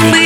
[0.00, 0.21] me